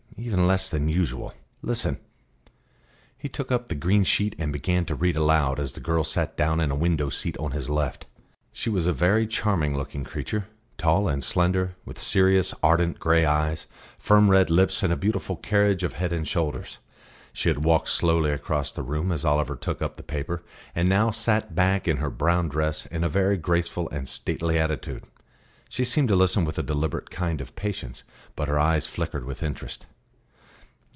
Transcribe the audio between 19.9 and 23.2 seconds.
the paper, and now sat back in her brown dress in a